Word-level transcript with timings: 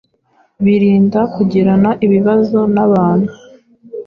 birinda 0.63 1.21
kugirana 1.35 1.91
ibibazo 2.05 2.59
n’abantu. 2.75 3.31